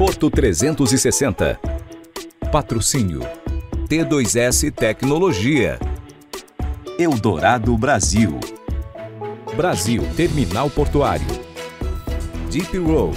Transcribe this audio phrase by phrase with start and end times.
[0.00, 1.60] Porto 360.
[2.50, 3.20] Patrocínio
[3.86, 5.78] T2S Tecnologia.
[6.98, 8.40] Eldorado Brasil.
[9.54, 11.26] Brasil Terminal Portuário.
[12.50, 13.14] Deep Road.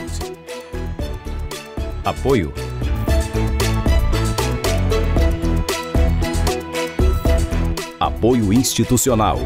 [2.03, 2.51] Apoio
[7.97, 9.39] Apoio institucional.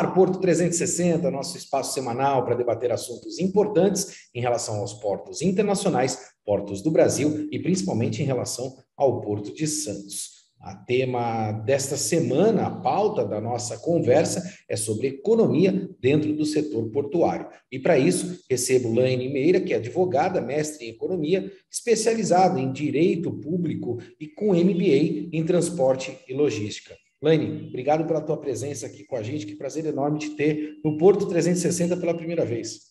[0.00, 6.18] Ar Porto 360, nosso espaço semanal para debater assuntos importantes em relação aos portos internacionais,
[6.44, 10.40] portos do Brasil e principalmente em relação ao Porto de Santos.
[10.58, 16.90] A tema desta semana, a pauta da nossa conversa é sobre economia dentro do setor
[16.90, 17.48] portuário.
[17.70, 23.32] E para isso, recebo Laine Meira, que é advogada, mestre em economia, especializada em direito
[23.32, 26.94] público e com MBA em transporte e logística.
[27.22, 29.46] Laine, obrigado pela tua presença aqui com a gente.
[29.46, 32.90] Que prazer enorme te ter no Porto 360 pela primeira vez.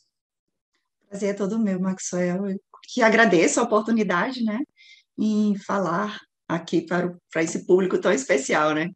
[1.08, 2.48] Prazer é todo meu, Maxwell.
[2.48, 2.60] Eu
[2.92, 4.60] que agradeço a oportunidade, né,
[5.18, 8.90] em falar aqui para, para esse público tão especial, né?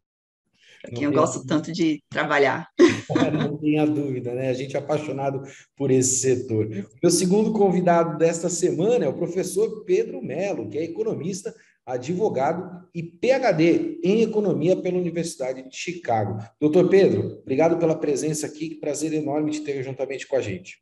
[0.94, 1.54] Quem eu gosto dúvida.
[1.54, 2.68] tanto de trabalhar.
[3.32, 4.50] Não tenha dúvida, né?
[4.50, 5.42] A gente é apaixonado
[5.74, 6.68] por esse setor.
[7.02, 11.54] Meu segundo convidado desta semana é o professor Pedro Melo, que é economista
[11.86, 16.42] advogado e PhD em economia pela Universidade de Chicago.
[16.60, 20.78] Doutor Pedro, obrigado pela presença aqui, que prazer enorme te ter juntamente com a gente.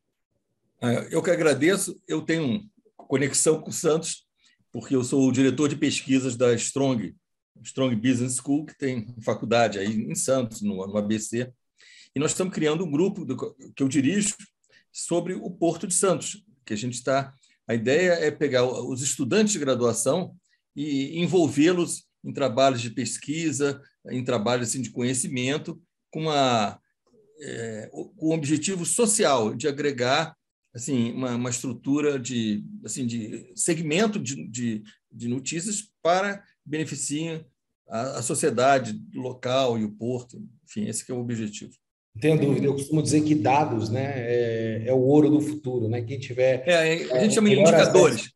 [0.80, 2.62] É, eu que agradeço, eu tenho
[2.96, 4.26] conexão com o Santos,
[4.70, 7.14] porque eu sou o diretor de pesquisas da Strong,
[7.62, 11.52] Strong Business School, que tem faculdade aí em Santos, no, ABC,
[12.14, 13.26] e nós estamos criando um grupo
[13.74, 14.34] que eu dirijo
[14.92, 17.34] sobre o Porto de Santos, que a gente está...
[17.66, 20.36] A ideia é pegar os estudantes de graduação
[20.74, 26.78] e envolvê-los em trabalhos de pesquisa, em trabalhos assim, de conhecimento, com, uma,
[27.40, 30.36] é, com um objetivo social de agregar
[30.74, 37.44] assim uma, uma estrutura de assim de segmento de, de, de notícias para beneficiem
[37.86, 41.74] a, a, sociedade local e o porto enfim esse é o objetivo
[42.14, 45.88] não tenha dúvida, eu costumo dizer que dados né, é, é o ouro do futuro.
[45.88, 46.02] Né?
[46.02, 46.62] Quem tiver.
[46.68, 48.30] É, a gente é, chama de indicadores.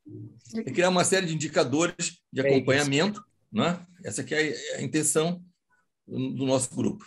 [0.54, 3.24] É criar uma série de indicadores de é acompanhamento.
[3.52, 3.84] Né?
[4.04, 5.42] Essa aqui é a intenção
[6.06, 7.04] do nosso grupo.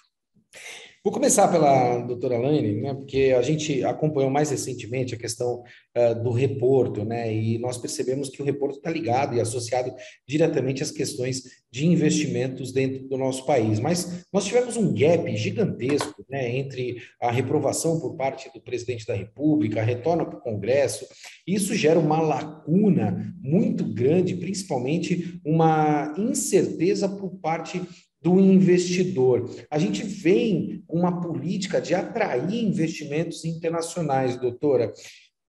[1.02, 5.64] Vou começar pela doutora Laine, né, porque a gente acompanhou mais recentemente a questão
[5.98, 9.94] uh, do reporto, né, e nós percebemos que o reporto está ligado e associado
[10.28, 13.80] diretamente às questões de investimentos dentro do nosso país.
[13.80, 19.14] Mas nós tivemos um gap gigantesco né, entre a reprovação por parte do presidente da
[19.14, 21.08] República, a retorna para o Congresso,
[21.48, 27.82] e isso gera uma lacuna muito grande, principalmente uma incerteza por parte
[28.22, 29.50] do investidor.
[29.72, 34.94] A gente vem com uma política de atrair investimentos internacionais, doutora.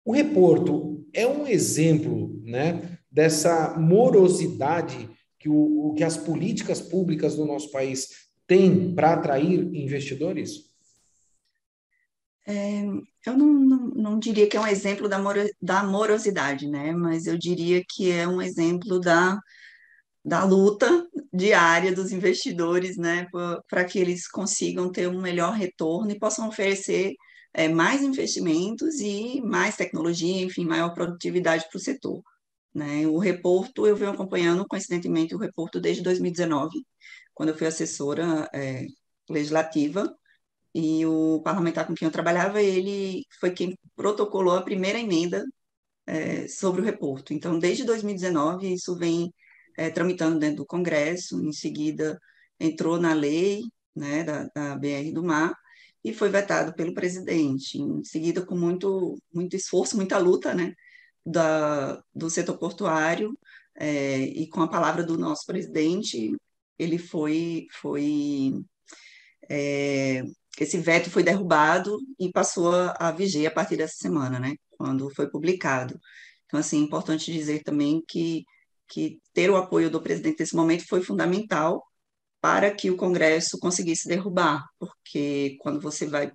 [0.04, 7.44] O reporto é um exemplo né, dessa morosidade que, o, que as políticas públicas do
[7.44, 8.08] nosso país
[8.46, 10.66] têm para atrair investidores?
[12.48, 12.84] É,
[13.26, 16.92] eu não, não, não, diria que é um exemplo da, moro, da morosidade, né?
[16.92, 19.40] mas eu diria que é um exemplo da
[20.26, 23.26] da luta diária dos investidores, né,
[23.68, 27.14] para que eles consigam ter um melhor retorno e possam oferecer
[27.54, 32.22] é, mais investimentos e mais tecnologia, enfim, maior produtividade para o setor.
[32.74, 33.06] Né?
[33.06, 36.84] O reporto, eu venho acompanhando, coincidentemente, o reporto desde 2019,
[37.34, 38.86] quando eu fui assessora é,
[39.30, 40.14] legislativa,
[40.74, 45.42] e o parlamentar com quem eu trabalhava, ele foi quem protocolou a primeira emenda
[46.06, 47.32] é, sobre o reporto.
[47.32, 49.32] Então, desde 2019, isso vem
[49.76, 52.18] é, tramitando dentro do Congresso, em seguida
[52.58, 53.62] entrou na lei
[53.94, 55.54] né, da, da BR do Mar
[56.04, 57.78] e foi vetado pelo presidente.
[57.78, 60.72] Em seguida, com muito, muito esforço, muita luta né,
[61.24, 63.36] da, do setor portuário
[63.74, 66.32] é, e com a palavra do nosso presidente,
[66.78, 68.52] ele foi, foi
[69.48, 70.22] é,
[70.58, 75.10] esse veto foi derrubado e passou a, a viger a partir dessa semana, né, quando
[75.14, 75.98] foi publicado.
[76.46, 78.44] Então, assim, é importante dizer também que
[78.88, 81.84] que ter o apoio do presidente nesse momento foi fundamental
[82.40, 86.32] para que o Congresso conseguisse derrubar, porque quando você vai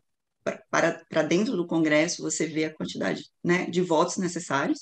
[0.70, 4.80] para, dentro do Congresso, você vê a quantidade né, de votos necessários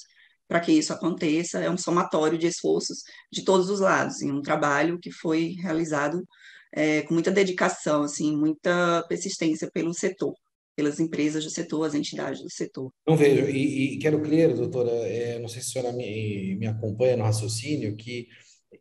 [0.47, 4.41] para que isso aconteça, é um somatório de esforços de todos os lados, em um
[4.41, 6.25] trabalho que foi realizado
[6.71, 10.33] é, com muita dedicação, assim, muita persistência pelo setor,
[10.79, 12.89] pelas empresas do setor, as entidades do setor.
[13.05, 16.67] Não vejo, e, e quero crer, doutora, é, não sei se a senhora me, me
[16.67, 18.29] acompanha no raciocínio, que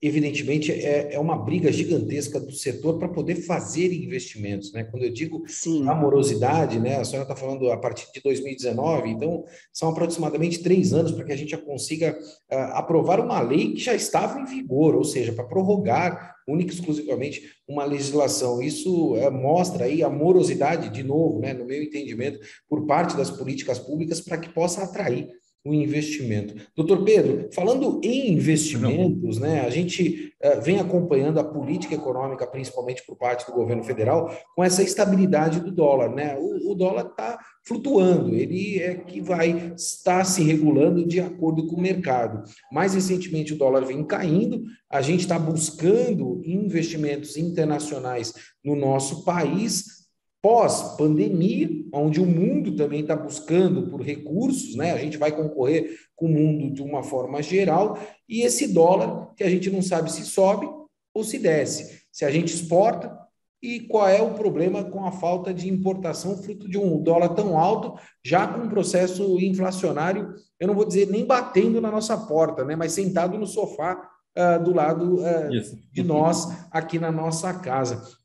[0.01, 4.73] evidentemente, é, é uma briga gigantesca do setor para poder fazer investimentos.
[4.73, 4.85] Né?
[4.85, 5.89] Quando eu digo Sim.
[5.89, 6.97] amorosidade, né?
[6.97, 11.33] a senhora está falando a partir de 2019, então são aproximadamente três anos para que
[11.33, 12.19] a gente consiga
[12.51, 16.75] uh, aprovar uma lei que já estava em vigor, ou seja, para prorrogar única e
[16.75, 18.63] exclusivamente uma legislação.
[18.63, 23.31] Isso uh, mostra aí a morosidade, de novo, né, no meu entendimento, por parte das
[23.31, 25.29] políticas públicas para que possa atrair
[25.65, 26.55] o investimento.
[26.75, 33.05] Doutor Pedro, falando em investimentos, né, a gente uh, vem acompanhando a política econômica, principalmente
[33.05, 36.15] por parte do governo federal, com essa estabilidade do dólar.
[36.15, 36.37] Né?
[36.39, 41.77] O, o dólar está flutuando, ele é que vai estar se regulando de acordo com
[41.77, 42.43] o mercado.
[42.73, 48.33] Mais recentemente, o dólar vem caindo, a gente está buscando investimentos internacionais
[48.65, 50.08] no nosso país,
[50.49, 54.93] pós-pandemia, onde o mundo também está buscando por recursos, né?
[54.93, 59.45] A gente vai concorrer com o mundo de uma forma geral, e esse dólar que
[59.45, 60.67] a gente não sabe se sobe
[61.13, 63.15] ou se desce, se a gente exporta
[63.63, 67.59] e qual é o problema com a falta de importação fruto de um dólar tão
[67.59, 72.65] alto, já com um processo inflacionário, eu não vou dizer nem batendo na nossa porta,
[72.65, 72.75] né?
[72.75, 74.01] Mas sentado no sofá
[74.35, 75.51] uh, do lado uh,
[75.93, 78.17] de nós aqui na nossa casa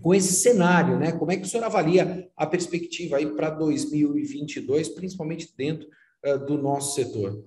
[0.00, 1.12] com esse cenário, né?
[1.12, 5.88] Como é que o senhor avalia a perspectiva aí para 2022, principalmente dentro
[6.24, 7.44] uh, do nosso setor?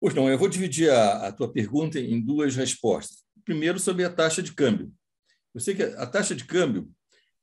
[0.00, 3.22] Pois não, eu vou dividir a, a, tua pergunta em duas respostas.
[3.44, 4.92] Primeiro, sobre a taxa de câmbio.
[5.54, 6.90] Eu sei que a taxa de câmbio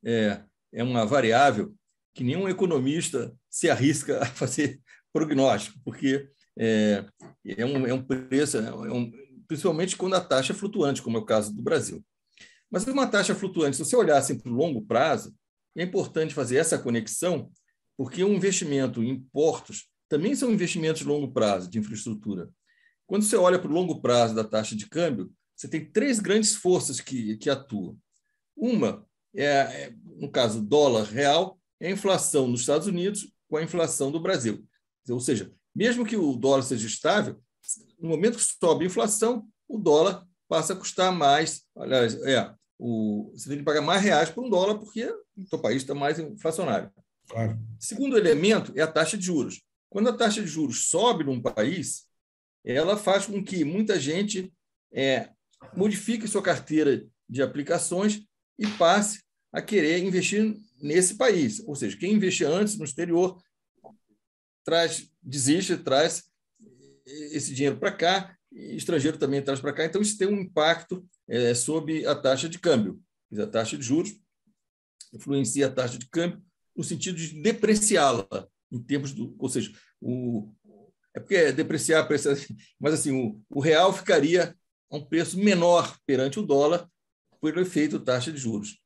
[0.04, 0.42] é,
[0.72, 1.74] é uma variável
[2.14, 4.80] que nenhum economista se arrisca a fazer
[5.12, 7.04] prognóstico, porque é,
[7.46, 9.10] é, um, é um preço, é um,
[9.48, 12.04] principalmente quando a taxa é flutuante, como é o caso do Brasil.
[12.70, 15.34] Mas uma taxa flutuante, se você olhar assim para o longo prazo,
[15.76, 17.50] é importante fazer essa conexão,
[17.96, 22.48] porque um investimento em portos também são investimentos de longo prazo de infraestrutura.
[23.06, 26.54] Quando você olha para o longo prazo da taxa de câmbio, você tem três grandes
[26.54, 27.98] forças que, que atuam.
[28.56, 33.62] Uma é, é no caso, dólar real, é a inflação nos Estados Unidos com a
[33.62, 34.64] inflação do Brasil.
[35.08, 37.40] Ou seja, mesmo que o dólar seja estável,
[37.98, 41.62] no momento que sobe a inflação, o dólar passa a custar mais.
[41.76, 45.04] Aliás, é, o, você tem que pagar mais reais por um dólar porque
[45.36, 46.90] o seu país está mais inflacionário.
[47.28, 47.58] Claro.
[47.78, 49.62] Segundo elemento é a taxa de juros.
[49.90, 52.06] Quando a taxa de juros sobe num país,
[52.64, 54.52] ela faz com que muita gente
[54.92, 55.30] é,
[55.76, 58.22] modifique sua carteira de aplicações
[58.58, 59.22] e passe
[59.52, 61.60] a querer investir nesse país.
[61.66, 63.40] Ou seja, quem investia antes no exterior
[64.64, 66.24] traz, desiste, traz
[67.04, 69.84] esse dinheiro para cá, estrangeiro também traz para cá.
[69.84, 73.00] Então, isso tem um impacto é, sobre a taxa de câmbio.
[73.38, 74.20] A taxa de juros
[75.12, 76.42] influencia a taxa de câmbio
[76.76, 78.26] no sentido de depreciá-la
[78.70, 80.52] em termos do, ou seja, o
[81.14, 82.08] é porque é depreciar,
[82.78, 84.56] mas assim o, o real ficaria
[84.90, 86.88] a um preço menor perante o dólar
[87.40, 88.78] pelo efeito taxa de juros.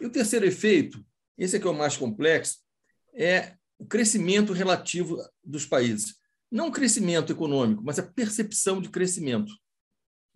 [0.00, 1.04] E o terceiro efeito,
[1.36, 2.58] esse é que é o mais complexo,
[3.14, 6.16] é o crescimento relativo dos países.
[6.50, 9.52] Não o crescimento econômico, mas a percepção de crescimento.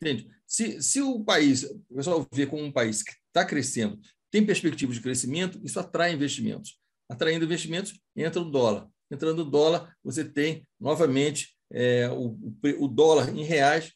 [0.05, 0.29] Entende?
[0.47, 3.99] Se, se o país, o pessoal vê como um país que está crescendo,
[4.31, 6.79] tem perspectivas de crescimento, isso atrai investimentos.
[7.09, 8.87] Atraindo investimentos, entra o dólar.
[9.11, 12.39] Entrando o dólar, você tem novamente é, o,
[12.81, 13.95] o, dólar em reais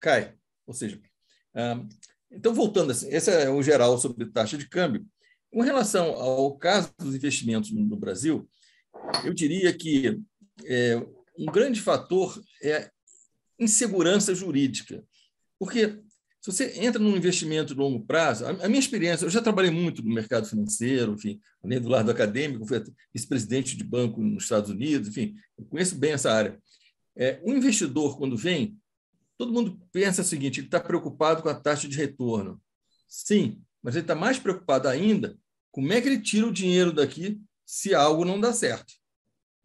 [0.00, 0.34] cai.
[0.66, 1.00] Ou seja,
[1.54, 1.80] ah,
[2.32, 5.06] então voltando assim, esse é o geral sobre taxa de câmbio.
[5.52, 8.48] Com relação ao caso dos investimentos no Brasil,
[9.24, 10.20] eu diria que
[10.64, 10.96] é,
[11.38, 12.90] um grande fator é
[13.58, 15.04] insegurança jurídica.
[15.58, 16.02] Porque
[16.40, 20.02] se você entra num investimento de longo prazo, a minha experiência, eu já trabalhei muito
[20.02, 22.84] no mercado financeiro, enfim, além do lado acadêmico, fui
[23.14, 26.60] vice-presidente de banco nos Estados Unidos, enfim, eu conheço bem essa área.
[27.16, 28.76] É, o investidor, quando vem,
[29.38, 32.60] todo mundo pensa o seguinte: ele está preocupado com a taxa de retorno.
[33.08, 35.38] Sim, mas ele está mais preocupado ainda
[35.70, 38.92] como é que ele tira o dinheiro daqui se algo não dá certo.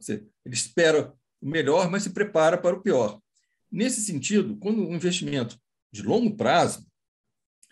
[0.07, 3.21] Ele espera o melhor, mas se prepara para o pior.
[3.71, 5.59] Nesse sentido, quando o investimento
[5.91, 6.85] de longo prazo,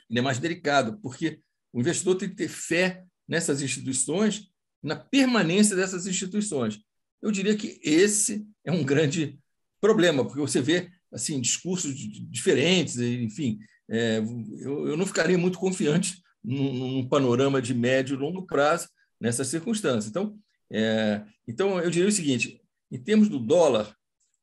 [0.09, 1.39] ele é mais delicado, porque
[1.73, 4.49] o investidor tem que ter fé nessas instituições,
[4.81, 6.79] na permanência dessas instituições.
[7.21, 9.37] Eu diria que esse é um grande
[9.81, 13.59] problema, porque você vê assim discursos diferentes, enfim,
[13.89, 14.17] é,
[14.59, 19.47] eu, eu, não ficaria muito confiante num, num, panorama de médio e longo prazo nessas
[19.47, 20.07] circunstâncias.
[20.07, 20.37] Então,
[20.69, 23.95] é, então eu diria o seguinte: em termos do dólar,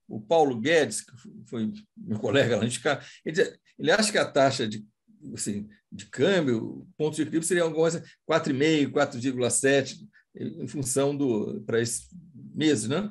[0.08, 1.12] o Paulo Guedes, que
[1.46, 2.64] foi meu colega lá,
[3.24, 4.84] ele, ele acha que a taxa de,
[5.34, 9.96] assim, de câmbio, ponto de equilíbrio seria alguma coisa 4,5, 4,7,
[10.36, 12.08] em função do para esses
[12.54, 13.10] meses, né?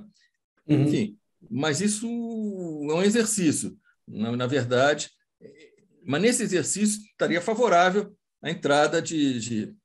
[0.67, 0.84] Uhum.
[0.84, 1.17] Enfim,
[1.50, 3.77] mas isso é um exercício,
[4.08, 5.10] na, na, verdade.
[6.05, 9.75] Mas nesse exercício estaria favorável a entrada de, de,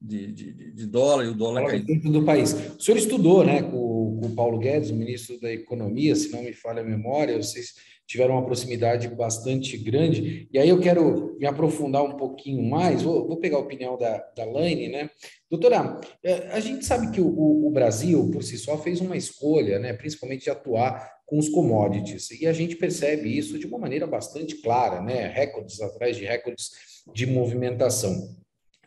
[0.00, 1.86] de, de, de dólar e o dólar caindo.
[1.86, 2.52] Dentro do país.
[2.52, 6.42] O senhor estudou né, com, com o Paulo Guedes, o ministro da Economia, se não
[6.42, 7.74] me falha a memória, vocês
[8.08, 10.48] tiveram uma proximidade bastante grande.
[10.50, 14.16] E aí eu quero me aprofundar um pouquinho mais, vou, vou pegar a opinião da,
[14.34, 15.10] da Laine, né?
[15.50, 19.78] Doutora, é, a gente sabe que o, o, Brasil, por si só, fez uma escolha,
[19.78, 24.06] né, principalmente de atuar com os commodities, e a gente percebe isso de uma maneira
[24.06, 25.26] bastante clara, né?
[25.28, 26.70] Recordes atrás de recordes
[27.14, 28.34] de movimentação.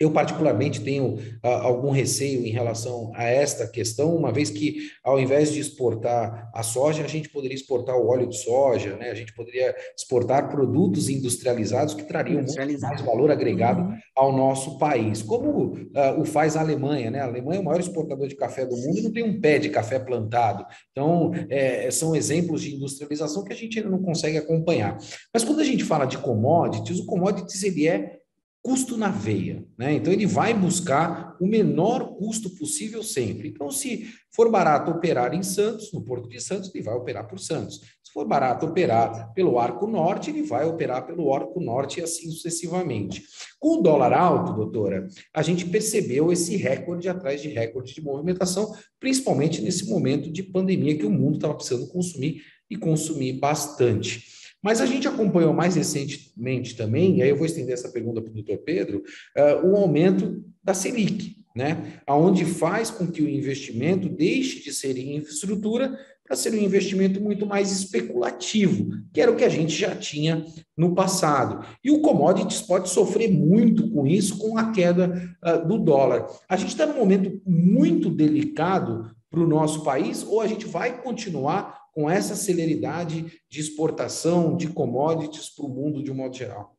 [0.02, 5.20] Eu, particularmente, tenho ah, algum receio em relação a esta questão, uma vez que, ao
[5.20, 9.12] invés de exportar a soja, a gente poderia exportar o óleo de soja, né?
[9.12, 13.96] a gente poderia exportar produtos industrializados que trariam muito mais valor agregado uhum.
[14.16, 17.12] ao nosso país, como uh, o faz a Alemanha.
[17.12, 17.20] Né?
[17.20, 19.60] A Alemanha é o maior exportador de café do mundo e não tem um pé
[19.60, 20.66] de café plantado.
[20.92, 24.98] Então, é, são exemplos de industrialização que a gente ainda não consegue acompanhar.
[25.32, 28.21] Mas quando a gente fala de commodities, o commodities ele é
[28.64, 29.94] custo na veia, né?
[29.94, 33.50] Então ele vai buscar o menor custo possível sempre.
[33.50, 37.40] Então, se for barato operar em Santos, no Porto de Santos, ele vai operar por
[37.40, 37.82] Santos.
[38.04, 42.30] Se for barato operar pelo Arco Norte, ele vai operar pelo Arco Norte e assim
[42.30, 43.24] sucessivamente.
[43.60, 48.76] Com o dólar alto, doutora, a gente percebeu esse recorde atrás de recorde de movimentação,
[49.00, 54.41] principalmente nesse momento de pandemia que o mundo estava precisando consumir e consumir bastante.
[54.62, 58.30] Mas a gente acompanhou mais recentemente também, e aí eu vou estender essa pergunta para
[58.30, 59.04] o doutor Pedro,
[59.38, 62.02] uh, o aumento da Selic, né?
[62.06, 67.20] Aonde faz com que o investimento deixe de ser em infraestrutura para ser um investimento
[67.20, 70.46] muito mais especulativo, que era o que a gente já tinha
[70.78, 71.66] no passado.
[71.84, 76.28] E o commodities pode sofrer muito com isso, com a queda uh, do dólar.
[76.48, 81.02] A gente está num momento muito delicado para o nosso país, ou a gente vai
[81.02, 86.78] continuar com essa celeridade de exportação de commodities para o mundo de um modo geral?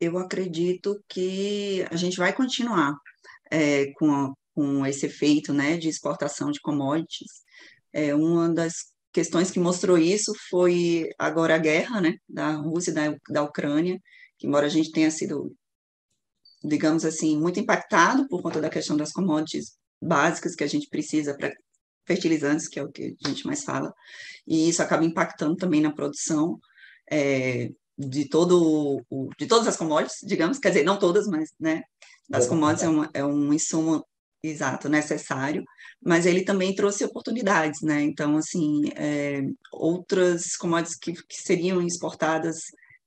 [0.00, 2.96] Eu acredito que a gente vai continuar
[3.50, 7.42] é, com, a, com esse efeito né, de exportação de commodities.
[7.92, 12.94] É, uma das questões que mostrou isso foi agora a guerra né, da Rússia e
[12.94, 14.00] da, da Ucrânia,
[14.38, 15.54] que embora a gente tenha sido,
[16.64, 21.36] digamos assim, muito impactado por conta da questão das commodities básicas que a gente precisa
[21.36, 21.52] para
[22.06, 23.92] fertilizantes, que é o que a gente mais fala,
[24.46, 26.58] e isso acaba impactando também na produção
[27.10, 31.82] é, de todo o, de todas as commodities, digamos, quer dizer, não todas, mas né,
[32.28, 34.04] das commodities é, uma, é um insumo
[34.42, 35.62] exato necessário,
[36.02, 38.00] mas ele também trouxe oportunidades, né?
[38.02, 42.56] Então, assim, é, outras commodities que, que seriam exportadas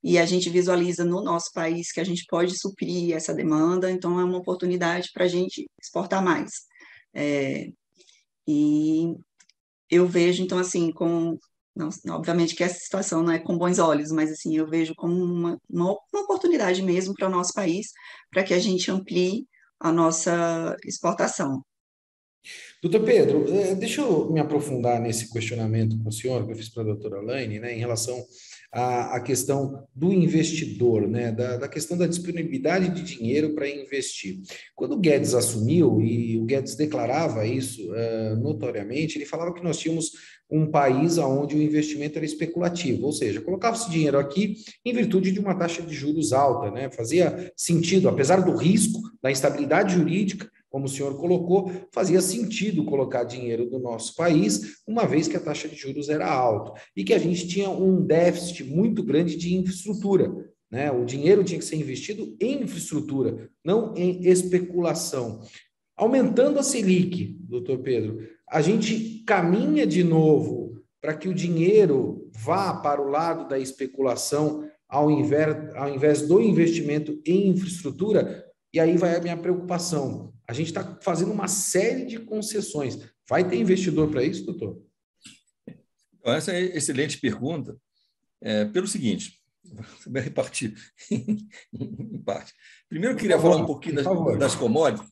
[0.03, 4.19] e a gente visualiza no nosso país que a gente pode suprir essa demanda, então
[4.19, 6.51] é uma oportunidade para a gente exportar mais.
[7.13, 7.69] É,
[8.47, 9.15] e
[9.89, 11.37] eu vejo, então, assim, com.
[11.75, 15.15] Não, obviamente que essa situação não é com bons olhos, mas assim, eu vejo como
[15.15, 17.87] uma, uma, uma oportunidade mesmo para o nosso país,
[18.29, 19.47] para que a gente amplie
[19.79, 21.63] a nossa exportação.
[22.81, 26.69] Doutor Pedro, eh, deixa eu me aprofundar nesse questionamento com o senhor, que eu fiz
[26.69, 28.23] para a doutora Laine, né, em relação
[28.73, 34.39] à, à questão do investidor, né, da, da questão da disponibilidade de dinheiro para investir.
[34.75, 39.77] Quando o Guedes assumiu, e o Guedes declarava isso uh, notoriamente, ele falava que nós
[39.77, 40.11] tínhamos
[40.49, 45.39] um país onde o investimento era especulativo, ou seja, colocava-se dinheiro aqui em virtude de
[45.39, 46.91] uma taxa de juros alta, né?
[46.91, 53.25] Fazia sentido, apesar do risco, da instabilidade jurídica, como o senhor colocou, fazia sentido colocar
[53.25, 57.13] dinheiro do nosso país, uma vez que a taxa de juros era alta e que
[57.13, 60.33] a gente tinha um déficit muito grande de infraestrutura.
[60.71, 60.91] Né?
[60.91, 65.41] O dinheiro tinha que ser investido em infraestrutura, não em especulação.
[65.95, 72.73] Aumentando a Selic, doutor Pedro, a gente caminha de novo para que o dinheiro vá
[72.73, 78.97] para o lado da especulação ao invés, ao invés do investimento em infraestrutura, e aí
[78.97, 80.32] vai a minha preocupação.
[80.47, 82.99] A gente está fazendo uma série de concessões.
[83.27, 84.81] Vai ter investidor para isso, doutor?
[85.67, 87.77] Então, essa é excelente pergunta.
[88.41, 89.39] É, pelo seguinte,
[90.05, 90.75] vou repartir
[91.09, 92.53] em parte.
[92.89, 94.05] Primeiro, eu queria falar um pouquinho das,
[94.37, 95.07] das commodities.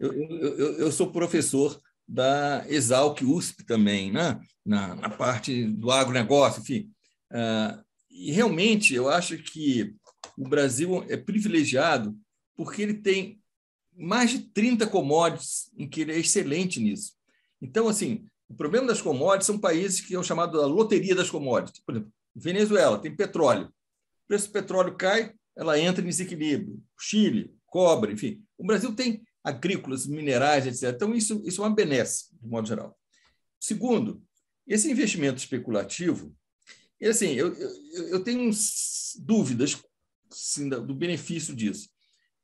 [0.00, 4.40] Eu, eu, eu, sou professor da Exalc USP também, né?
[4.68, 6.90] na, na parte do agronegócio, enfim.
[7.32, 9.94] Uh, e realmente eu acho que
[10.36, 12.14] o Brasil é privilegiado
[12.54, 13.37] porque ele tem
[13.98, 17.14] mais de 30 commodities em que ele é excelente nisso.
[17.60, 21.28] Então, assim, o problema das commodities são países que é o chamado da loteria das
[21.28, 21.82] commodities.
[21.84, 23.66] Por exemplo, Venezuela tem petróleo.
[23.66, 26.80] O preço do petróleo cai, ela entra em desequilíbrio.
[26.98, 28.40] Chile, cobre, enfim.
[28.56, 30.94] O Brasil tem agrícolas, minerais, etc.
[30.94, 32.96] Então, isso, isso é uma benesse, de modo geral.
[33.58, 34.22] Segundo,
[34.66, 36.32] esse investimento especulativo,
[37.02, 38.48] assim, eu, eu, eu tenho
[39.18, 39.76] dúvidas
[40.30, 41.88] assim, do benefício disso.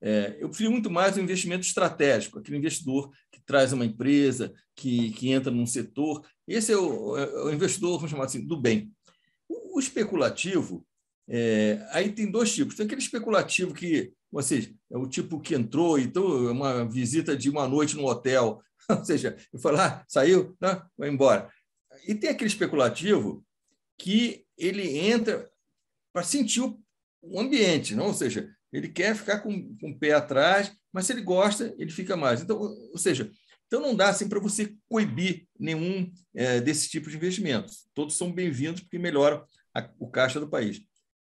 [0.06, 5.10] É, eu prefiro muito mais o investimento estratégico, aquele investidor que traz uma empresa, que,
[5.12, 6.22] que entra num setor.
[6.46, 8.92] Esse é o, é o investidor, vamos chamar assim, do bem.
[9.48, 10.86] O, o especulativo,
[11.26, 12.74] é, aí tem dois tipos.
[12.74, 17.48] Tem aquele especulativo que, ou seja, é o tipo que entrou, então, uma visita de
[17.48, 21.50] uma noite no hotel, ou seja, eu falo, ah, saiu, tá, vai embora.
[22.06, 23.42] E tem aquele especulativo
[23.96, 25.50] que ele entra
[26.12, 28.08] para sentir o, ambiente, não?
[28.08, 31.92] ou seja, ele quer ficar com, com o pé atrás, mas se ele gosta, ele
[31.92, 32.42] fica mais.
[32.42, 33.30] Então, ou seja,
[33.68, 37.86] então não dá assim para você coibir nenhum é, desse tipo de investimentos.
[37.94, 40.82] Todos são bem-vindos porque melhoram a, o caixa do país.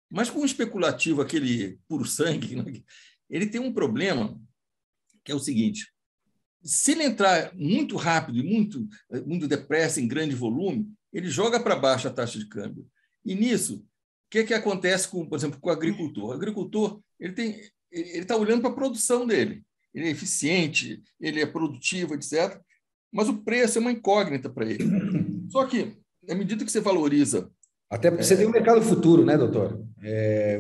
[0.09, 2.65] Mas com o especulativo, aquele puro sangue, né,
[3.29, 4.37] ele tem um problema
[5.23, 5.89] que é o seguinte:
[6.61, 8.85] se ele entrar muito rápido e muito,
[9.25, 12.85] muito depressa, em grande volume, ele joga para baixo a taxa de câmbio.
[13.23, 13.85] E nisso,
[14.29, 16.29] que, que acontece, com, por exemplo, com o agricultor?
[16.29, 17.60] O agricultor ele tem,
[17.91, 19.63] ele está olhando para a produção dele.
[19.93, 22.60] Ele é eficiente, ele é produtivo, etc.
[23.12, 24.84] Mas o preço é uma incógnita para ele.
[25.50, 25.98] Só que,
[26.29, 27.50] à medida que você valoriza.
[27.89, 29.84] Até porque é, você tem um mercado futuro, né, doutor?
[30.01, 30.60] É,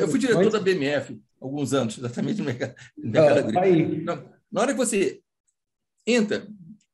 [0.00, 4.02] eu fui diretor da BMF alguns anos, exatamente no mercado, no mercado ah, agrícola.
[4.04, 5.20] Na, na hora que você
[6.06, 6.46] entra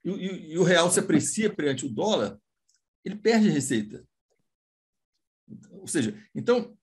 [0.04, 2.38] e, e, e o real se aprecia perante o dólar,
[3.04, 4.04] ele perde receita.
[5.72, 6.76] Ou seja, então,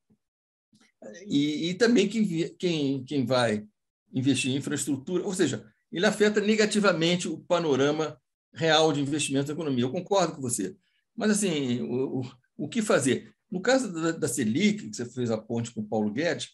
[1.27, 3.65] e, e também quem, quem, quem vai
[4.13, 8.19] investir em infraestrutura, ou seja, ele afeta negativamente o panorama
[8.53, 9.83] real de investimento na economia.
[9.83, 10.75] Eu concordo com você.
[11.15, 13.33] Mas, assim, o, o, o que fazer?
[13.51, 16.49] No caso da, da, Selic, que você fez a ponte com o Paulo Guedes,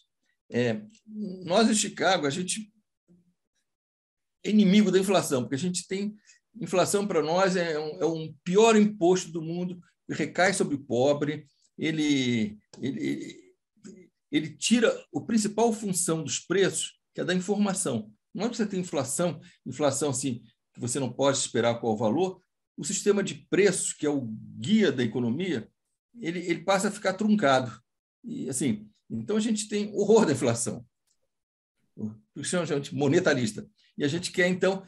[0.50, 0.82] é,
[1.44, 2.72] nós em Chicago, a gente
[4.44, 6.14] é inimigo da inflação, porque a gente tem.
[6.60, 11.46] Inflação para nós é um, é um pior imposto do mundo, recai sobre o pobre,
[11.78, 13.54] ele, ele,
[14.30, 18.10] ele tira a principal função dos preços, que é da informação.
[18.34, 21.96] Não é que você tem inflação, inflação assim, que você não pode esperar qual o
[21.98, 22.40] valor,
[22.76, 24.22] o sistema de preços, que é o
[24.58, 25.68] guia da economia,
[26.18, 27.78] ele, ele passa a ficar truncado.
[28.24, 30.84] E assim, então a gente tem horror da inflação.
[32.34, 33.68] O chama de monetarista.
[33.96, 34.82] E a gente quer, então,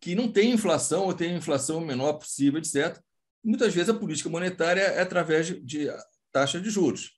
[0.00, 2.98] que não tenha inflação ou tenha inflação menor possível, etc.
[3.44, 5.88] Muitas vezes a política monetária é através de
[6.36, 7.12] taxa de juros.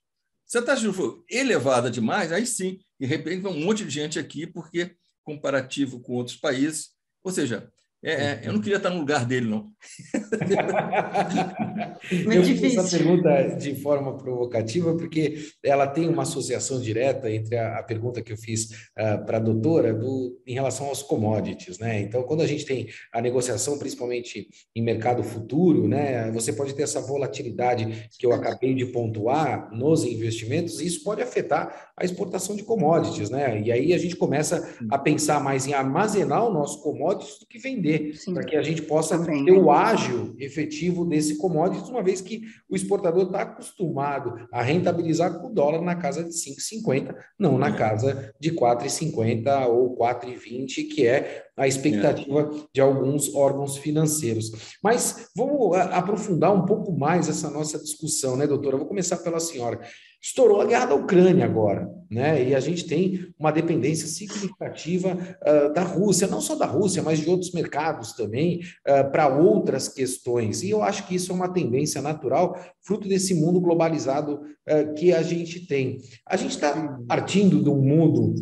[0.46, 3.84] Se a taxa de juros for elevada demais, aí sim, de repente, vai um monte
[3.84, 6.90] de gente aqui, porque comparativo com outros países,
[7.24, 7.68] ou seja,
[8.04, 9.72] é, é, eu não queria estar no lugar dele, não.
[12.32, 17.78] eu fiz essa pergunta de forma provocativa, porque ela tem uma associação direta entre a,
[17.78, 21.80] a pergunta que eu fiz uh, para a doutora do, em relação aos commodities.
[21.80, 22.02] Né?
[22.02, 26.84] Então, quando a gente tem a negociação, principalmente em mercado futuro, né, você pode ter
[26.84, 32.54] essa volatilidade que eu acabei de pontuar nos investimentos, e isso pode afetar a exportação
[32.54, 33.28] de commodities.
[33.28, 33.60] Né?
[33.60, 37.58] E aí a gente começa a pensar mais em armazenar o nosso commodities do que
[37.58, 39.44] vender vender, para que a gente possa Também.
[39.44, 45.40] ter o ágil efetivo desse commodity, uma vez que o exportador está acostumado a rentabilizar
[45.40, 51.06] com o dólar na casa de 5,50, não na casa de 4,50 ou 4,20, que
[51.06, 52.68] é a expectativa é.
[52.72, 54.76] de alguns órgãos financeiros.
[54.82, 58.74] Mas vamos aprofundar um pouco mais essa nossa discussão, né, doutora?
[58.74, 59.80] Eu vou começar pela senhora.
[60.20, 62.48] Estourou a guerra da Ucrânia agora, né?
[62.48, 67.20] E a gente tem uma dependência significativa uh, da Rússia, não só da Rússia, mas
[67.20, 70.62] de outros mercados também, uh, para outras questões.
[70.62, 75.12] E eu acho que isso é uma tendência natural, fruto desse mundo globalizado uh, que
[75.12, 75.98] a gente tem.
[76.26, 78.34] A gente está partindo de um mundo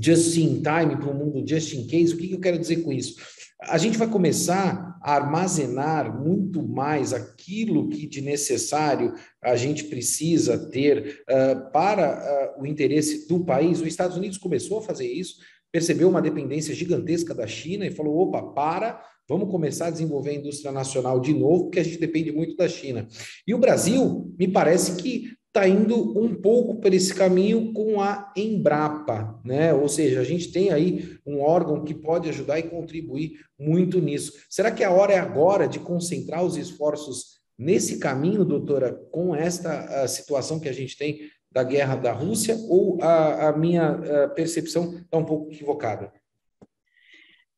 [0.00, 2.14] just in time para um mundo just in case.
[2.14, 3.14] O que eu quero dizer com isso?
[3.62, 10.58] A gente vai começar a armazenar muito mais aquilo que de necessário a gente precisa
[10.70, 13.80] ter uh, para uh, o interesse do país.
[13.80, 15.36] Os Estados Unidos começou a fazer isso,
[15.72, 20.34] percebeu uma dependência gigantesca da China e falou: opa, para, vamos começar a desenvolver a
[20.34, 23.08] indústria nacional de novo, porque a gente depende muito da China.
[23.46, 28.30] E o Brasil, me parece que está indo um pouco por esse caminho com a
[28.36, 29.72] Embrapa, né?
[29.72, 34.34] Ou seja, a gente tem aí um órgão que pode ajudar e contribuir muito nisso.
[34.50, 40.06] Será que a hora é agora de concentrar os esforços nesse caminho, doutora, com esta
[40.06, 44.98] situação que a gente tem da guerra da Rússia, ou a, a minha a percepção
[44.98, 46.12] está um pouco equivocada?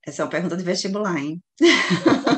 [0.06, 1.42] Essa é uma pergunta de vestibular, hein?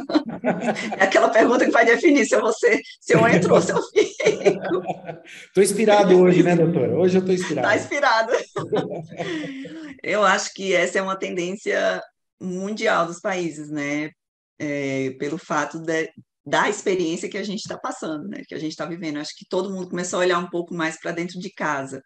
[0.99, 3.73] É aquela pergunta que vai definir se eu, vou ser, se eu entro ou se
[3.73, 4.11] eu fico.
[5.47, 6.97] Estou inspirado hoje, né, doutora?
[6.97, 7.69] Hoje eu estou inspirado.
[7.69, 8.33] Está inspirado.
[10.03, 12.03] eu acho que essa é uma tendência
[12.41, 14.11] mundial dos países, né?
[14.59, 16.11] É, pelo fato de,
[16.45, 18.43] da experiência que a gente está passando, né?
[18.47, 19.19] Que a gente está vivendo.
[19.19, 22.03] Acho que todo mundo começou a olhar um pouco mais para dentro de casa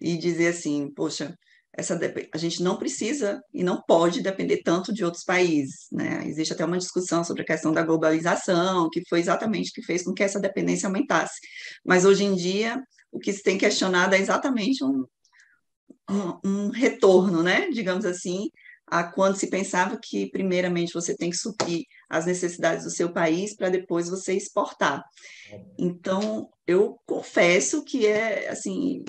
[0.00, 1.34] e dizer assim, poxa,
[1.78, 1.98] essa
[2.34, 6.24] a gente não precisa e não pode depender tanto de outros países, né?
[6.26, 10.02] Existe até uma discussão sobre a questão da globalização, que foi exatamente o que fez
[10.02, 11.38] com que essa dependência aumentasse.
[11.86, 15.04] Mas hoje em dia, o que se tem questionado é exatamente um,
[16.10, 17.70] um, um retorno, né?
[17.70, 18.48] Digamos assim,
[18.84, 23.54] a quando se pensava que, primeiramente, você tem que suprir as necessidades do seu país
[23.54, 25.04] para depois você exportar.
[25.78, 29.04] Então, eu confesso que é, assim,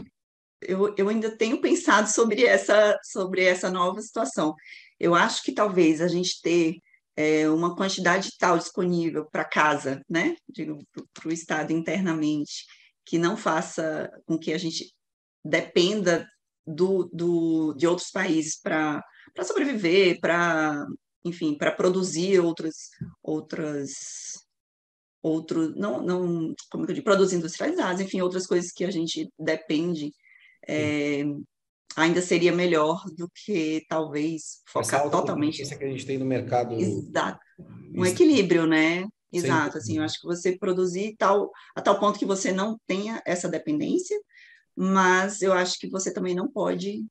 [0.62, 4.56] eu, eu ainda tenho pensado sobre essa, sobre essa nova situação.
[5.00, 6.78] Eu acho que talvez a gente ter
[7.16, 10.80] é, uma quantidade tal disponível para casa, né, digo,
[11.14, 12.66] para o Estado internamente,
[13.06, 14.94] que não faça com que a gente
[15.44, 16.28] dependa
[16.66, 19.04] do, do, de outros países para
[19.44, 20.86] sobreviver, para,
[21.26, 22.90] enfim, para produzir outras,
[23.24, 23.90] outras,
[25.22, 29.30] outro, não, não, como que eu digo, produtos industrializados, enfim, outras coisas que a gente
[29.38, 30.12] depende,
[30.70, 31.24] é,
[31.96, 35.62] ainda seria melhor do que talvez focar totalmente.
[35.62, 36.76] Essa que a gente tem no mercado.
[36.76, 37.40] Exato.
[37.96, 39.06] Um equilíbrio, né?
[39.32, 43.22] Exato, assim, eu acho que você produzir tal, a tal ponto que você não tenha
[43.26, 44.20] essa dependência,
[44.76, 47.06] mas eu acho que você também não pode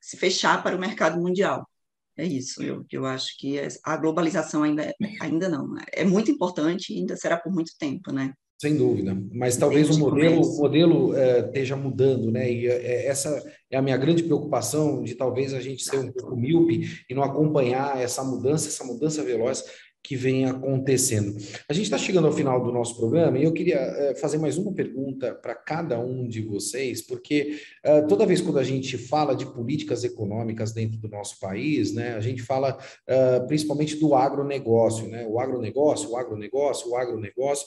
[0.00, 1.68] se fechar para o mercado mundial.
[2.16, 5.68] É isso, eu, eu acho que a globalização ainda, ainda não.
[5.68, 5.84] Né?
[5.92, 8.32] É muito importante e ainda será por muito tempo, né?
[8.60, 12.50] Sem dúvida, mas talvez o modelo, o modelo é, esteja mudando, né?
[12.50, 13.40] E é, essa
[13.70, 17.22] é a minha grande preocupação de talvez a gente ser um pouco míope e não
[17.22, 19.62] acompanhar essa mudança, essa mudança veloz
[20.02, 21.36] que vem acontecendo.
[21.68, 24.56] A gente está chegando ao final do nosso programa e eu queria é, fazer mais
[24.56, 29.34] uma pergunta para cada um de vocês, porque uh, toda vez quando a gente fala
[29.34, 35.06] de políticas econômicas dentro do nosso país, né, a gente fala uh, principalmente do agronegócio,
[35.08, 37.66] né, o agronegócio, o agronegócio, o agronegócio,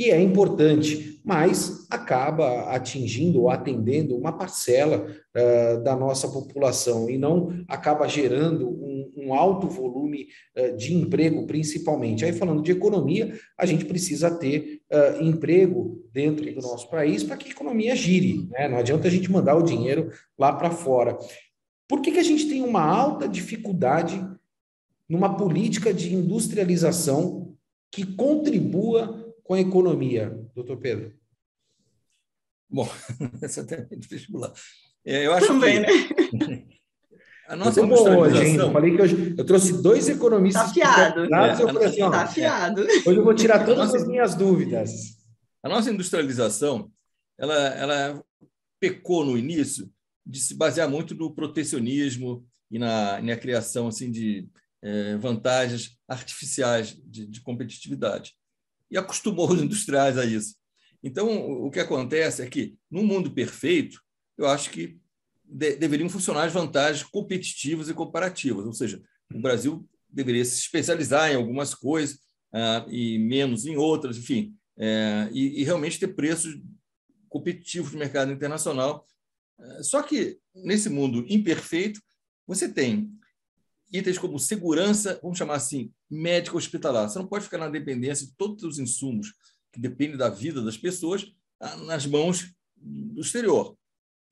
[0.00, 7.18] que é importante, mas acaba atingindo ou atendendo uma parcela uh, da nossa população e
[7.18, 12.24] não acaba gerando um, um alto volume uh, de emprego, principalmente.
[12.24, 17.36] Aí, falando de economia, a gente precisa ter uh, emprego dentro do nosso país para
[17.36, 18.48] que a economia gire.
[18.52, 18.68] Né?
[18.70, 21.18] Não adianta a gente mandar o dinheiro lá para fora.
[21.86, 24.18] Por que, que a gente tem uma alta dificuldade
[25.06, 27.54] numa política de industrialização
[27.90, 29.19] que contribua
[29.50, 31.12] com a economia, doutor Pedro?
[32.70, 32.88] Bom,
[33.42, 34.52] essa é de vestibular.
[35.04, 36.36] É, eu acho Também, que...
[36.36, 36.64] né?
[37.48, 38.42] A nossa industrialização...
[38.44, 40.62] Hoje, eu falei que hoje eu trouxe dois economistas.
[40.62, 41.34] Tá fiado.
[41.34, 42.82] É, eu falei assim, ó, tá fiado.
[42.82, 45.18] Hoje eu vou tirar todas nossa, as minhas dúvidas.
[45.64, 46.88] A nossa industrialização,
[47.36, 48.24] ela, ela
[48.78, 49.90] pecou no início
[50.24, 54.48] de se basear muito no protecionismo e na, na criação assim de
[54.80, 58.38] é, vantagens artificiais de, de competitividade
[58.90, 60.54] e acostumou os industriais a isso.
[61.02, 61.28] Então,
[61.64, 64.00] o que acontece é que, no mundo perfeito,
[64.36, 64.98] eu acho que
[65.44, 71.30] de, deveriam funcionar as vantagens competitivas e comparativas, ou seja, o Brasil deveria se especializar
[71.30, 72.18] em algumas coisas
[72.52, 76.60] ah, e menos em outras, enfim, é, e, e, realmente ter preços
[77.28, 79.06] competitivos no mercado internacional.
[79.58, 82.00] É, só que, nesse mundo imperfeito,
[82.46, 83.12] você tem
[83.92, 87.08] itens como segurança, vamos chamar assim, médico hospitalar.
[87.08, 89.32] Você não pode ficar na dependência de todos os insumos
[89.72, 93.76] que dependem da vida das pessoas ah, nas mãos do exterior.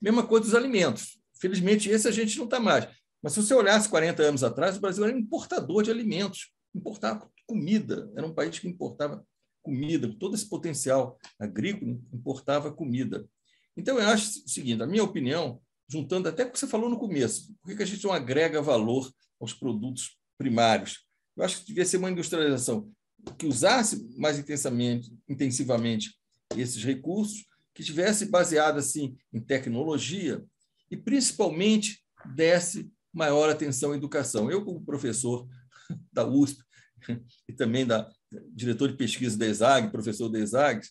[0.01, 1.19] Mesma coisa dos alimentos.
[1.41, 2.89] Felizmente, esse a gente não está mais.
[3.23, 8.11] Mas se você olhasse 40 anos atrás, o Brasil era importador de alimentos, importava comida.
[8.17, 9.25] Era um país que importava
[9.63, 13.29] comida, com todo esse potencial agrícola, importava comida.
[13.77, 16.99] Então, eu acho o seguinte: a minha opinião, juntando até o que você falou no
[16.99, 21.08] começo, por que a gente não agrega valor aos produtos primários.
[21.39, 22.91] Eu acho que devia ser uma industrialização
[23.39, 26.15] que usasse mais intensamente, intensivamente
[26.57, 30.45] esses recursos, que tivesse baseada assim em tecnologia
[30.91, 32.03] e principalmente
[32.35, 34.51] desse maior atenção à educação.
[34.51, 35.47] Eu como professor
[36.13, 36.63] da USP
[37.49, 38.11] e também da
[38.53, 40.87] diretor de pesquisa da ESAG, professor da ESAG,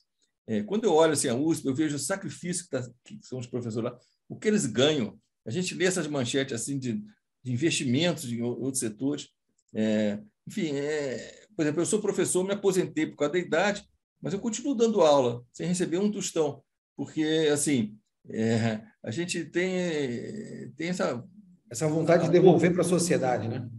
[0.48, 3.38] é, quando eu olho assim a USP, eu vejo o sacrifício que, tá, que são
[3.38, 5.20] os professores lá, o que eles ganham.
[5.46, 7.04] A gente lê essas manchetes assim de
[7.48, 9.30] de investimentos em outros setores.
[9.74, 13.88] É, enfim, é, por exemplo, eu sou professor, me aposentei por causa da idade,
[14.22, 16.64] mas eu continuo dando aula sem receber um tostão,
[16.96, 17.98] porque assim
[18.30, 21.24] é, a gente tem, tem essa
[21.70, 23.70] essa vontade de devolver para a sociedade, né?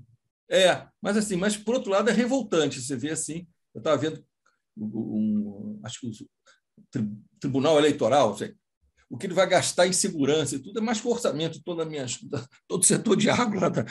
[0.51, 4.25] É, mas assim, mas por outro lado é revoltante você ver assim Eu estava vendo,
[4.77, 7.09] um, acho que o
[7.41, 8.55] Tribunal Eleitoral, sei,
[9.11, 11.85] o que ele vai gastar em segurança e tudo é mais que o orçamento toda
[11.85, 12.05] minha,
[12.67, 13.83] todo o setor de água lá da,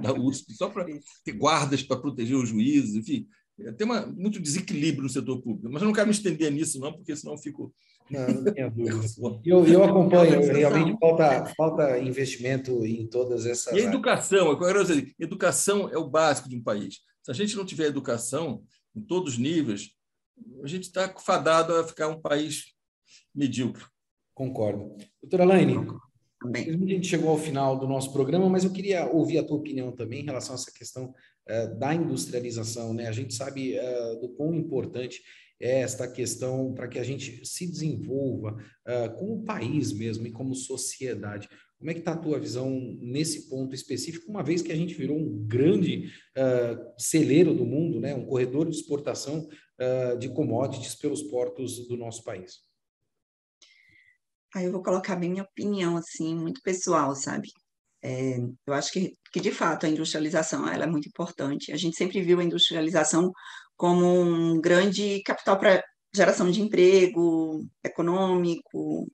[0.00, 0.84] da USP, só para
[1.24, 3.28] ter guardas para proteger os juízes, enfim.
[3.76, 6.92] Tem uma, muito desequilíbrio no setor público, mas eu não quero me estender nisso, não,
[6.92, 7.72] porque senão eu fico.
[8.10, 9.40] Não, não dúvida.
[9.46, 13.72] Eu, eu acompanho, realmente falta, falta investimento em todas essas.
[13.72, 16.98] E a educação, eu quero dizer, educação é o básico de um país.
[17.22, 18.62] Se a gente não tiver educação
[18.94, 19.90] em todos os níveis,
[20.62, 22.74] a gente está fadado a ficar um país
[23.34, 23.84] medíocre.
[24.34, 24.96] Concordo.
[25.22, 25.76] Doutora Laine,
[26.44, 29.92] a gente chegou ao final do nosso programa, mas eu queria ouvir a tua opinião
[29.92, 31.14] também em relação a essa questão
[31.48, 32.92] uh, da industrialização.
[32.92, 33.06] Né?
[33.06, 35.22] A gente sabe uh, do quão importante
[35.60, 40.54] é esta questão para que a gente se desenvolva uh, como país mesmo e como
[40.54, 41.48] sociedade.
[41.78, 42.70] Como é que está a tua visão
[43.00, 46.10] nesse ponto específico, uma vez que a gente virou um grande
[46.96, 48.14] celeiro do mundo, né?
[48.14, 49.46] um corredor de exportação
[50.18, 52.60] de commodities pelos portos do nosso país?
[54.54, 57.48] Aí eu vou colocar minha opinião, assim, muito pessoal, sabe?
[58.02, 61.72] É, eu acho que, que, de fato, a industrialização ela é muito importante.
[61.72, 63.32] A gente sempre viu a industrialização
[63.76, 65.82] como um grande capital para
[66.14, 69.06] geração de emprego econômico,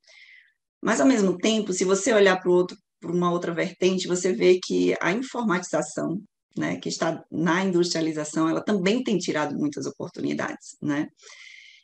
[0.83, 5.13] mas, ao mesmo tempo, se você olhar para uma outra vertente, você vê que a
[5.13, 6.21] informatização,
[6.57, 11.07] né, que está na industrialização, ela também tem tirado muitas oportunidades, né?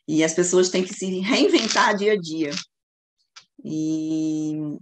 [0.08, 2.50] E as pessoas têm que se reinventar dia a dia.
[3.66, 4.78] E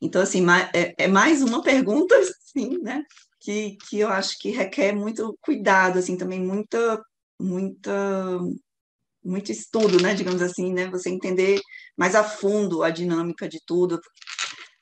[0.00, 0.44] então assim
[0.74, 3.04] é, é mais uma pergunta, sim, né?
[3.40, 7.02] Que, que eu acho que requer muito cuidado, assim, também muita
[7.38, 7.92] muita
[9.22, 10.14] muito estudo, né?
[10.14, 10.88] Digamos assim, né?
[10.88, 11.60] Você entender
[11.96, 14.00] mais a fundo a dinâmica de tudo.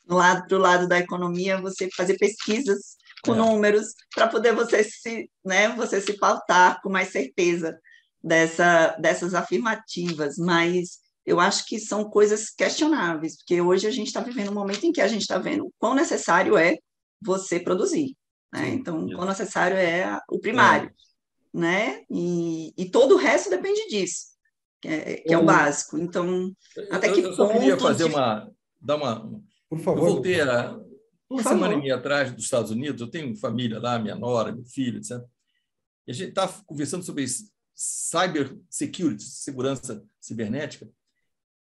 [0.07, 3.39] No lado para o lado da economia, você fazer pesquisas com é.
[3.39, 5.69] números para poder você se, né?
[5.71, 7.77] Você se pautar com mais certeza
[8.23, 14.21] dessa, dessas afirmativas, mas eu acho que são coisas questionáveis, porque hoje a gente está
[14.21, 16.79] vivendo um momento em que a gente está vendo quão necessário é
[17.21, 18.17] você produzir.
[18.53, 18.69] Né?
[18.69, 20.89] Então, quão necessário é o primário.
[20.89, 21.59] É.
[21.59, 22.05] Né?
[22.09, 24.27] E, e todo o resto depende disso,
[24.81, 25.99] que é, que é o básico.
[25.99, 26.55] Então,
[26.91, 27.53] até que eu, eu ponto.
[27.55, 28.15] Eu queria fazer de...
[28.15, 28.53] uma.
[28.81, 29.43] Dar uma.
[29.69, 30.07] Por favor.
[30.07, 30.79] Eu voltei a.
[31.29, 34.65] Uma semana e meia atrás dos Estados Unidos, eu tenho família lá, minha nora, meu
[34.65, 35.21] filho, etc.
[36.07, 37.27] E a gente está conversando sobre
[37.75, 40.89] cyber security, segurança cibernética.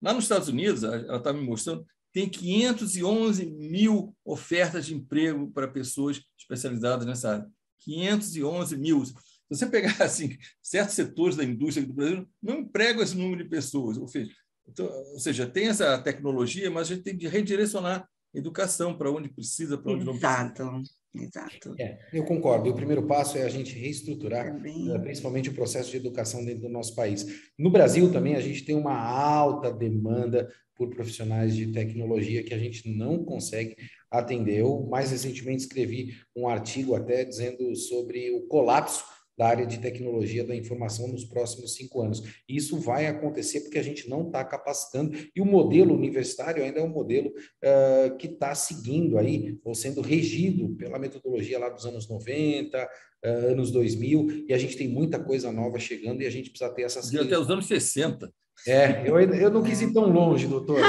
[0.02, 5.68] Lá nos Estados Unidos, ela está me mostrando, tem 511 mil ofertas de emprego para
[5.68, 7.50] pessoas especializadas nessa área.
[7.80, 9.06] 511 mil.
[9.06, 9.14] Se
[9.50, 13.98] você pegar assim, certos setores da indústria do Brasil, não empregam esse número de pessoas.
[13.98, 14.32] Ou seja,
[14.68, 19.12] então, ou seja, tem essa tecnologia, mas a gente tem que redirecionar a educação para
[19.12, 20.64] onde precisa, para onde Exato.
[20.64, 21.01] não precisa.
[21.14, 21.76] Exato.
[21.80, 22.70] É, eu concordo.
[22.70, 24.94] O primeiro passo é a gente reestruturar, também.
[24.94, 27.26] Eh, principalmente o processo de educação dentro do nosso país.
[27.60, 32.58] No Brasil também a gente tem uma alta demanda por profissionais de tecnologia que a
[32.58, 33.76] gente não consegue
[34.10, 34.60] atender.
[34.60, 39.04] Eu mais recentemente escrevi um artigo até dizendo sobre o colapso
[39.42, 42.22] da área de tecnologia da informação nos próximos cinco anos.
[42.48, 46.80] E isso vai acontecer porque a gente não está capacitando, e o modelo universitário ainda
[46.80, 51.88] é um modelo uh, que está seguindo aí, ou sendo regido pela metodologia lá dos
[51.88, 56.32] anos 90, uh, anos 2000, e a gente tem muita coisa nova chegando e a
[56.32, 57.12] gente precisa ter essas...
[57.12, 58.32] E até os anos 60.
[58.68, 60.80] É, eu, eu não quis ir tão longe, doutor.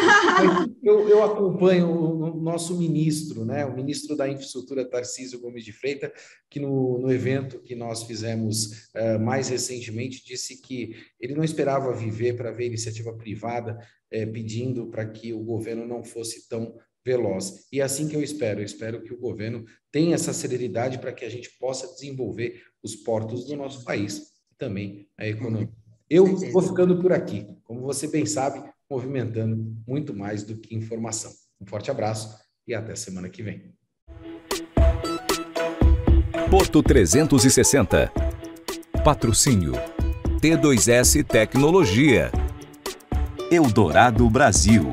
[0.82, 6.10] Eu, eu acompanho o, nosso ministro, né, o ministro da Infraestrutura, Tarcísio Gomes de Freitas,
[6.50, 11.94] que no, no evento que nós fizemos uh, mais recentemente, disse que ele não esperava
[11.94, 13.78] viver para ver iniciativa privada
[14.12, 17.66] uh, pedindo para que o governo não fosse tão veloz.
[17.72, 18.60] E é assim que eu espero.
[18.60, 22.96] Eu espero que o governo tenha essa celeridade para que a gente possa desenvolver os
[22.96, 24.18] portos do nosso país
[24.50, 25.70] e também a economia.
[26.08, 29.56] Eu vou ficando por aqui, como você bem sabe, movimentando
[29.88, 31.32] muito mais do que informação.
[31.58, 32.36] Um forte abraço
[32.68, 33.72] e até semana que vem.
[36.50, 38.12] Porto 360.
[39.02, 39.72] Patrocínio.
[40.38, 42.30] T2S Tecnologia.
[43.50, 44.92] Eldorado Brasil.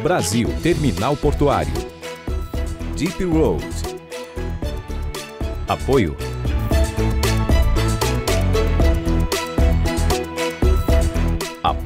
[0.00, 1.74] Brasil Terminal Portuário.
[2.96, 3.66] Deep Road.
[5.66, 6.16] Apoio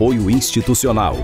[0.00, 1.14] Apoio institucional.